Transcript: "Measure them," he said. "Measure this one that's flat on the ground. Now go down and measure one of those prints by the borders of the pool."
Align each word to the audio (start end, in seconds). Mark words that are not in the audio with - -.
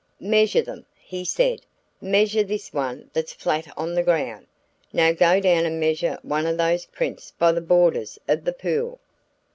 "Measure 0.23 0.63
them," 0.63 0.87
he 0.95 1.23
said. 1.23 1.61
"Measure 2.01 2.41
this 2.43 2.73
one 2.73 3.11
that's 3.13 3.33
flat 3.35 3.67
on 3.77 3.93
the 3.93 4.01
ground. 4.01 4.47
Now 4.91 5.11
go 5.11 5.39
down 5.39 5.63
and 5.63 5.79
measure 5.79 6.17
one 6.23 6.47
of 6.47 6.57
those 6.57 6.85
prints 6.87 7.33
by 7.37 7.51
the 7.51 7.61
borders 7.61 8.17
of 8.27 8.43
the 8.43 8.51
pool." 8.53 8.99